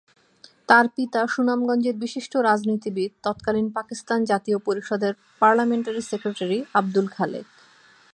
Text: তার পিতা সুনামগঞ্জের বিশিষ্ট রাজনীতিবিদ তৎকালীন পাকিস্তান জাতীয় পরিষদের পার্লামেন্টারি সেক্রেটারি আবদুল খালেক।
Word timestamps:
তার 0.69 0.85
পিতা 0.95 1.21
সুনামগঞ্জের 1.27 1.95
বিশিষ্ট 1.95 2.33
রাজনীতিবিদ 2.39 3.11
তৎকালীন 3.23 3.67
পাকিস্তান 3.71 4.19
জাতীয় 4.23 4.57
পরিষদের 4.59 5.13
পার্লামেন্টারি 5.41 6.01
সেক্রেটারি 6.01 6.57
আবদুল 6.73 7.07
খালেক। 7.07 7.45